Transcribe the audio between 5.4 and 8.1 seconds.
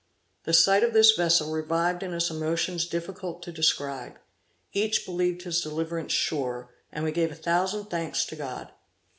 his deliverance sure, and we gave a thousand